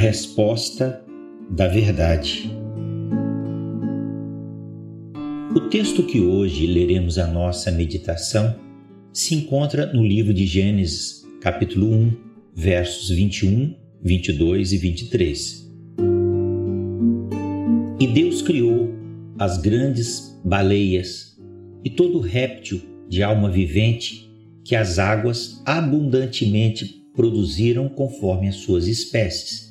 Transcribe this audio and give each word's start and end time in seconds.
resposta 0.00 1.04
da 1.50 1.68
verdade. 1.68 2.50
O 5.54 5.60
texto 5.68 6.04
que 6.04 6.22
hoje 6.22 6.66
leremos 6.66 7.18
a 7.18 7.26
nossa 7.26 7.70
meditação 7.70 8.56
se 9.12 9.34
encontra 9.34 9.92
no 9.92 10.02
livro 10.02 10.32
de 10.32 10.46
Gênesis, 10.46 11.22
capítulo 11.42 11.92
1, 11.92 12.12
versos 12.54 13.10
21, 13.10 13.76
22 14.02 14.72
e 14.72 14.78
23. 14.78 15.70
E 18.00 18.06
Deus 18.06 18.40
criou 18.40 18.94
as 19.38 19.58
grandes 19.58 20.40
baleias 20.42 21.38
e 21.84 21.90
todo 21.90 22.20
réptil 22.20 22.80
de 23.06 23.22
alma 23.22 23.50
vivente 23.50 24.32
que 24.64 24.74
as 24.74 24.98
águas 24.98 25.60
abundantemente 25.66 27.04
produziram 27.14 27.86
conforme 27.86 28.48
as 28.48 28.56
suas 28.56 28.86
espécies, 28.86 29.69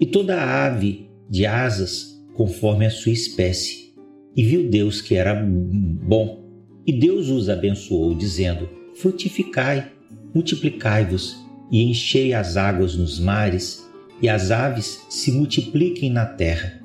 e 0.00 0.06
toda 0.06 0.42
ave 0.42 1.08
de 1.28 1.46
asas 1.46 2.12
conforme 2.34 2.86
a 2.86 2.90
sua 2.90 3.12
espécie. 3.12 3.94
E 4.36 4.42
viu 4.42 4.68
Deus 4.68 5.00
que 5.00 5.14
era 5.14 5.34
bom. 5.34 6.42
E 6.86 6.92
Deus 6.92 7.28
os 7.28 7.48
abençoou, 7.48 8.14
dizendo: 8.14 8.68
Frutificai, 8.94 9.92
multiplicai-vos 10.34 11.36
e 11.70 11.82
enchei 11.82 12.34
as 12.34 12.56
águas 12.56 12.96
nos 12.96 13.18
mares, 13.18 13.88
e 14.20 14.28
as 14.28 14.50
aves 14.50 15.04
se 15.08 15.32
multipliquem 15.32 16.10
na 16.10 16.26
terra. 16.26 16.80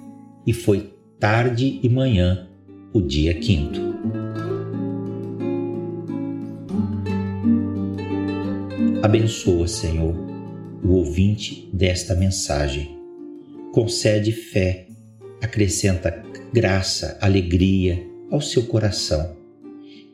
E 0.46 0.54
foi 0.54 0.94
tarde 1.20 1.80
e 1.84 1.90
manhã, 1.90 2.48
o 2.94 3.02
dia 3.02 3.34
quinto. 3.34 3.82
Abençoa, 9.04 9.68
Senhor, 9.68 10.16
o 10.84 10.94
ouvinte 10.94 11.70
desta 11.74 12.16
mensagem. 12.16 12.97
Concede 13.78 14.32
fé, 14.32 14.88
acrescenta 15.40 16.24
graça, 16.52 17.16
alegria 17.22 18.04
ao 18.32 18.42
seu 18.42 18.64
coração 18.66 19.38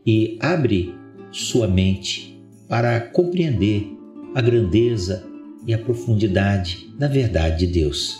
e 0.05 0.37
abre 0.41 0.93
sua 1.31 1.65
mente 1.65 2.43
para 2.67 2.99
compreender 2.99 3.87
a 4.35 4.41
grandeza 4.41 5.25
e 5.65 5.73
a 5.73 5.77
profundidade 5.77 6.93
da 6.99 7.07
verdade 7.07 7.65
de 7.65 7.71
Deus. 7.71 8.19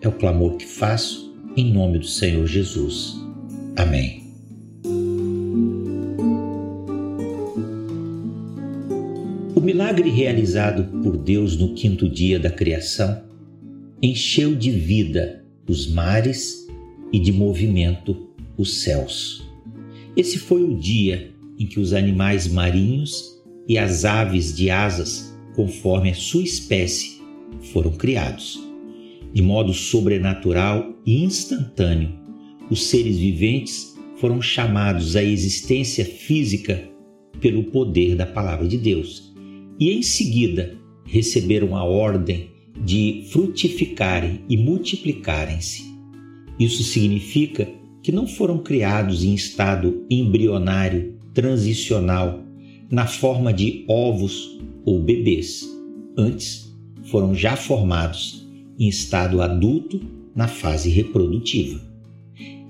É 0.00 0.06
o 0.06 0.12
clamor 0.12 0.56
que 0.56 0.64
faço 0.64 1.34
em 1.56 1.72
nome 1.72 1.98
do 1.98 2.06
Senhor 2.06 2.46
Jesus. 2.46 3.16
Amém. 3.74 4.22
O 9.56 9.60
milagre 9.60 10.08
realizado 10.08 10.84
por 11.02 11.16
Deus 11.16 11.56
no 11.56 11.74
quinto 11.74 12.08
dia 12.08 12.38
da 12.38 12.48
criação 12.48 13.26
encheu 14.00 14.54
de 14.54 14.70
vida 14.70 15.44
os 15.68 15.90
mares 15.90 16.66
e 17.12 17.18
de 17.18 17.32
movimento 17.32 18.28
os 18.56 18.78
céus. 18.80 19.44
Esse 20.16 20.38
foi 20.38 20.62
o 20.62 20.76
dia 20.76 21.34
em 21.58 21.66
que 21.66 21.80
os 21.80 21.92
animais 21.92 22.46
marinhos 22.46 23.40
e 23.66 23.76
as 23.76 24.04
aves 24.04 24.56
de 24.56 24.70
asas, 24.70 25.36
conforme 25.54 26.10
a 26.10 26.14
sua 26.14 26.42
espécie, 26.42 27.20
foram 27.72 27.90
criados. 27.92 28.58
De 29.32 29.42
modo 29.42 29.74
sobrenatural 29.74 30.96
e 31.04 31.24
instantâneo, 31.24 32.12
os 32.70 32.84
seres 32.84 33.18
viventes 33.18 33.96
foram 34.16 34.40
chamados 34.40 35.16
à 35.16 35.22
existência 35.22 36.04
física 36.04 36.88
pelo 37.40 37.64
poder 37.64 38.14
da 38.14 38.26
palavra 38.26 38.66
de 38.66 38.78
Deus 38.78 39.34
e, 39.78 39.90
em 39.90 40.02
seguida, 40.02 40.76
receberam 41.04 41.76
a 41.76 41.84
ordem 41.84 42.50
de 42.84 43.24
frutificarem 43.30 44.40
e 44.48 44.56
multiplicarem-se. 44.56 45.84
Isso 46.58 46.82
significa 46.82 47.68
que 48.02 48.12
não 48.12 48.26
foram 48.26 48.58
criados 48.58 49.24
em 49.24 49.34
estado 49.34 50.04
embrionário 50.10 51.14
transicional 51.34 52.42
na 52.90 53.06
forma 53.06 53.52
de 53.52 53.84
ovos 53.88 54.58
ou 54.84 55.00
bebês. 55.00 55.68
Antes, 56.16 56.74
foram 57.04 57.34
já 57.34 57.56
formados 57.56 58.46
em 58.78 58.88
estado 58.88 59.40
adulto 59.42 60.00
na 60.34 60.48
fase 60.48 60.88
reprodutiva. 60.88 61.80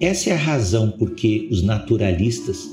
Essa 0.00 0.30
é 0.30 0.32
a 0.32 0.38
razão 0.38 0.90
por 0.90 1.12
que 1.12 1.48
os 1.50 1.62
naturalistas 1.62 2.70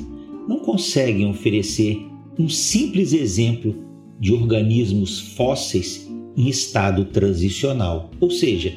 não 0.47 0.59
conseguem 0.59 1.27
oferecer 1.27 1.99
um 2.37 2.47
simples 2.47 3.13
exemplo 3.13 3.75
de 4.19 4.31
organismos 4.31 5.19
fósseis 5.19 6.07
em 6.37 6.47
estado 6.47 7.05
transicional, 7.05 8.11
ou 8.19 8.29
seja, 8.29 8.73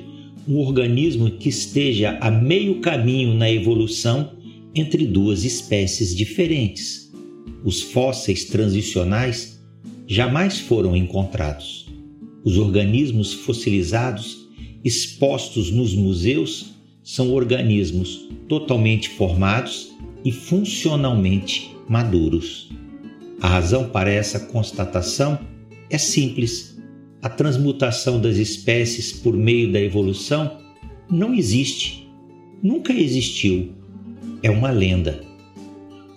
um 0.46 0.58
organismo 0.58 1.30
que 1.30 1.48
esteja 1.48 2.18
a 2.20 2.30
meio 2.30 2.80
caminho 2.80 3.34
na 3.34 3.50
evolução 3.50 4.32
entre 4.74 5.06
duas 5.06 5.44
espécies 5.44 6.14
diferentes 6.14 7.08
os 7.64 7.82
fósseis 7.82 8.44
transicionais 8.44 9.60
jamais 10.06 10.58
foram 10.58 10.96
encontrados. 10.96 11.86
Os 12.44 12.56
organismos 12.56 13.32
fossilizados 13.32 14.48
expostos 14.84 15.70
nos 15.70 15.92
museus 15.92 16.72
são 17.02 17.32
organismos 17.32 18.28
totalmente 18.48 19.10
formados 19.10 19.90
e 20.24 20.30
funcionalmente 20.30 21.70
maduros. 21.88 22.70
A 23.40 23.48
razão 23.48 23.88
para 23.88 24.10
essa 24.10 24.40
constatação 24.40 25.38
é 25.90 25.98
simples. 25.98 26.77
A 27.22 27.28
transmutação 27.28 28.20
das 28.20 28.36
espécies 28.36 29.12
por 29.12 29.36
meio 29.36 29.72
da 29.72 29.80
evolução 29.80 30.58
não 31.10 31.34
existe, 31.34 32.08
nunca 32.62 32.92
existiu. 32.92 33.72
É 34.42 34.50
uma 34.50 34.70
lenda 34.70 35.28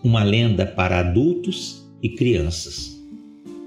uma 0.04 0.24
lenda 0.24 0.66
para 0.66 1.00
adultos 1.00 1.88
e 2.02 2.10
crianças. 2.10 3.00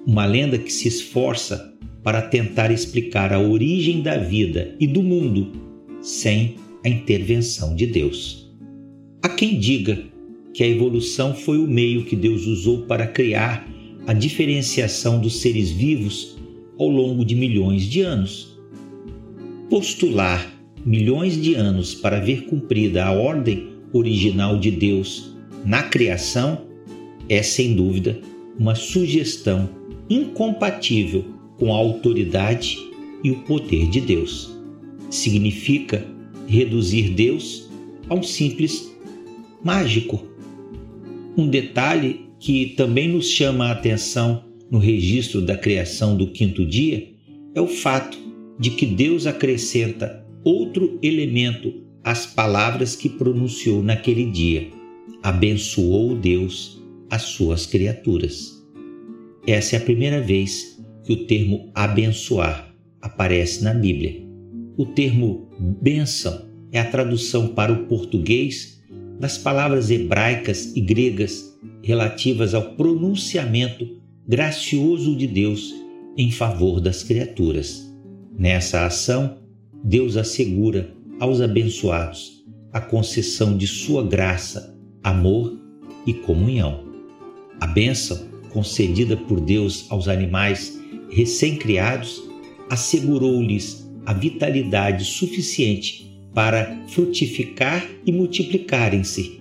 Uma 0.06 0.26
lenda 0.26 0.58
que 0.58 0.72
se 0.72 0.88
esforça 0.88 1.72
para 2.02 2.20
tentar 2.20 2.70
explicar 2.70 3.32
a 3.32 3.40
origem 3.40 4.02
da 4.02 4.18
vida 4.18 4.74
e 4.80 4.86
do 4.86 5.02
mundo 5.02 5.52
sem 6.02 6.56
a 6.84 6.88
intervenção 6.88 7.74
de 7.74 7.86
Deus. 7.86 8.52
Há 9.22 9.28
quem 9.28 9.58
diga 9.58 10.04
que 10.52 10.62
a 10.62 10.68
evolução 10.68 11.34
foi 11.34 11.58
o 11.58 11.66
meio 11.66 12.04
que 12.04 12.14
Deus 12.14 12.46
usou 12.46 12.82
para 12.82 13.06
criar 13.06 13.66
a 14.06 14.12
diferenciação 14.12 15.20
dos 15.20 15.40
seres 15.40 15.70
vivos 15.70 16.36
ao 16.78 16.88
longo 16.88 17.24
de 17.24 17.34
milhões 17.34 17.82
de 17.84 18.00
anos. 18.00 18.58
Postular 19.70 20.52
milhões 20.84 21.40
de 21.40 21.54
anos 21.54 21.94
para 21.94 22.20
ver 22.20 22.46
cumprida 22.46 23.04
a 23.04 23.12
ordem 23.12 23.68
original 23.92 24.58
de 24.58 24.70
Deus 24.70 25.34
na 25.64 25.82
criação 25.84 26.66
é, 27.28 27.42
sem 27.42 27.74
dúvida, 27.74 28.20
uma 28.58 28.74
sugestão 28.74 29.68
incompatível 30.10 31.24
com 31.58 31.72
a 31.72 31.76
autoridade 31.76 32.78
e 33.22 33.30
o 33.30 33.40
poder 33.40 33.88
de 33.88 34.00
Deus. 34.00 34.54
Significa 35.10 36.06
reduzir 36.46 37.10
Deus 37.10 37.70
a 38.08 38.14
um 38.14 38.22
simples 38.22 38.94
mágico. 39.62 40.22
Um 41.36 41.48
detalhe 41.48 42.26
que 42.38 42.74
também 42.76 43.08
nos 43.08 43.28
chama 43.28 43.66
a 43.66 43.72
atenção 43.72 44.43
no 44.70 44.78
registro 44.78 45.40
da 45.40 45.56
criação 45.56 46.16
do 46.16 46.28
quinto 46.28 46.64
dia 46.64 47.08
é 47.54 47.60
o 47.60 47.66
fato 47.66 48.18
de 48.58 48.70
que 48.70 48.86
Deus 48.86 49.26
acrescenta 49.26 50.24
outro 50.42 50.98
elemento 51.02 51.82
às 52.02 52.26
palavras 52.26 52.94
que 52.94 53.08
pronunciou 53.08 53.82
naquele 53.82 54.30
dia 54.30 54.68
abençoou 55.24 56.14
Deus 56.14 56.82
as 57.10 57.22
suas 57.22 57.64
criaturas. 57.64 58.62
Essa 59.46 59.76
é 59.76 59.78
a 59.78 59.82
primeira 59.82 60.20
vez 60.20 60.78
que 61.02 61.14
o 61.14 61.24
termo 61.24 61.70
abençoar 61.74 62.74
aparece 63.00 63.64
na 63.64 63.72
Bíblia. 63.72 64.22
O 64.76 64.84
termo 64.84 65.48
bênção 65.80 66.46
é 66.70 66.78
a 66.78 66.90
tradução 66.90 67.48
para 67.48 67.72
o 67.72 67.86
português 67.86 68.82
das 69.18 69.38
palavras 69.38 69.90
hebraicas 69.90 70.76
e 70.76 70.80
gregas 70.82 71.58
relativas 71.82 72.52
ao 72.52 72.74
pronunciamento 72.74 74.02
gracioso 74.26 75.14
de 75.16 75.26
Deus 75.26 75.74
em 76.16 76.30
favor 76.30 76.80
das 76.80 77.02
criaturas. 77.02 77.92
Nessa 78.38 78.86
ação, 78.86 79.38
Deus 79.82 80.16
assegura 80.16 80.94
aos 81.20 81.40
abençoados 81.40 82.42
a 82.72 82.80
concessão 82.80 83.56
de 83.56 83.66
sua 83.66 84.02
graça 84.02 84.74
amor 85.02 85.58
e 86.06 86.14
comunhão. 86.14 86.84
A 87.60 87.66
bênção 87.66 88.26
concedida 88.50 89.16
por 89.16 89.40
Deus 89.40 89.86
aos 89.90 90.08
animais 90.08 90.80
recém-criados 91.10 92.22
assegurou-lhes 92.70 93.86
a 94.06 94.14
vitalidade 94.14 95.04
suficiente 95.04 96.18
para 96.32 96.84
frutificar 96.88 97.86
e 98.04 98.10
multiplicarem-se, 98.10 99.40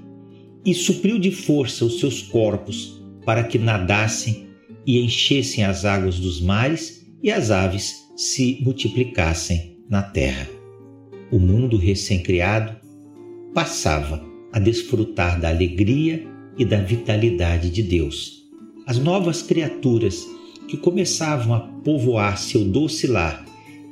e 0.66 0.74
supriu 0.74 1.18
de 1.18 1.32
força 1.32 1.86
os 1.86 2.00
seus 2.00 2.22
corpos 2.22 3.02
para 3.26 3.44
que 3.44 3.58
nadassem 3.58 4.43
e 4.86 5.00
enchessem 5.00 5.64
as 5.64 5.86
águas 5.86 6.20
dos 6.20 6.42
mares 6.42 7.06
e 7.22 7.32
as 7.32 7.52
aves 7.52 8.04
se 8.16 8.60
multiplicassem 8.62 9.78
na 9.90 10.02
terra. 10.02 10.48
O 11.32 11.40
mundo 11.40 11.78
recém-criado 11.78 12.76
passava 13.54 14.24
a 14.52 14.60
desfrutar 14.60 15.40
da 15.40 15.50
alegria 15.50 16.28
e 16.58 16.66
da 16.66 16.78
vitalidade 16.78 17.70
de 17.70 17.82
Deus. 17.82 18.44
As 18.86 19.00
novas 19.00 19.42
criaturas 19.42 20.28
que 20.68 20.78
começavam 20.78 21.56
a 21.56 21.60
povoar 21.60 22.38
seu 22.38 22.64
doce 22.64 23.08
lar 23.08 23.46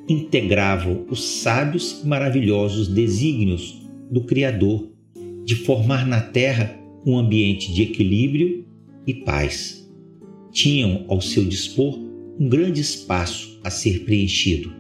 integravam 0.08 1.06
os 1.10 1.24
sábios 1.24 2.02
e 2.04 2.08
maravilhosos 2.08 2.88
desígnios 2.88 3.82
do 4.10 4.22
Criador 4.24 4.92
de 5.46 5.56
formar 5.56 6.06
na 6.06 6.22
terra 6.22 6.78
um 7.06 7.18
ambiente 7.18 7.74
de 7.74 7.84
equilíbrio 7.84 8.66
e 9.08 9.14
paz. 9.14 9.81
Tinham 10.51 11.06
ao 11.07 11.21
seu 11.21 11.45
dispor 11.45 11.98
um 12.39 12.50
grande 12.50 12.81
espaço 12.81 13.59
a 13.63 13.69
ser 13.69 14.03
preenchido, 14.03 14.74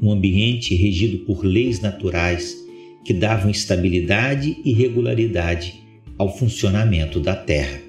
um 0.00 0.12
ambiente 0.12 0.74
regido 0.74 1.24
por 1.24 1.44
leis 1.44 1.80
naturais 1.80 2.56
que 3.04 3.12
davam 3.12 3.50
estabilidade 3.50 4.60
e 4.64 4.72
regularidade 4.72 5.82
ao 6.16 6.36
funcionamento 6.36 7.20
da 7.20 7.34
Terra. 7.34 7.80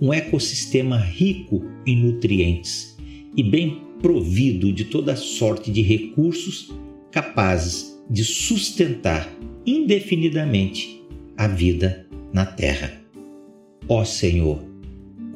Um 0.00 0.12
ecossistema 0.12 0.98
rico 0.98 1.64
em 1.86 1.96
nutrientes 1.96 2.96
e 3.36 3.42
bem 3.42 3.82
provido 4.00 4.72
de 4.72 4.84
toda 4.84 5.16
sorte 5.16 5.70
de 5.70 5.82
recursos 5.82 6.72
capazes 7.10 7.98
de 8.08 8.24
sustentar 8.24 9.30
indefinidamente 9.66 11.02
a 11.36 11.46
vida 11.46 12.06
na 12.32 12.46
terra. 12.46 12.92
Ó 13.88 14.04
Senhor, 14.04 14.67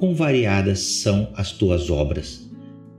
quão 0.02 0.16
variadas 0.16 0.80
são 0.80 1.28
as 1.32 1.52
tuas 1.52 1.88
obras. 1.88 2.50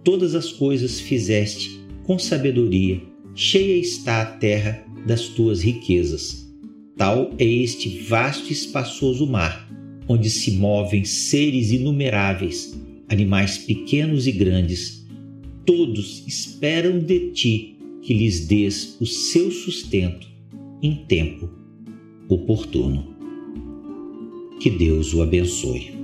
Todas 0.06 0.36
as 0.36 0.54
coisas 0.54 1.02
fizeste 1.02 1.78
com 2.04 2.18
sabedoria, 2.18 3.02
cheia 3.36 3.78
está 3.78 4.22
a 4.22 4.26
terra 4.26 4.86
das 5.06 5.28
tuas 5.28 5.62
riquezas. 5.62 6.50
Tal 6.96 7.30
é 7.38 7.44
este 7.44 7.90
vasto 8.04 8.48
e 8.48 8.54
espaçoso 8.54 9.28
mar, 9.28 9.70
onde 10.08 10.30
se 10.30 10.52
movem 10.52 11.04
seres 11.04 11.74
inumeráveis, 11.74 12.74
animais 13.10 13.58
pequenos 13.58 14.26
e 14.26 14.32
grandes. 14.32 15.06
Todos 15.66 16.24
esperam 16.26 17.00
de 17.00 17.32
ti 17.32 17.80
que 18.02 18.14
lhes 18.14 18.48
dês 18.48 18.96
o 19.02 19.06
seu 19.06 19.52
sustento 19.52 20.26
em 20.82 21.04
tempo 21.06 21.50
oportuno. 22.30 23.14
Que 24.62 24.70
Deus 24.70 25.14
o 25.14 25.22
abençoe. 25.22 26.03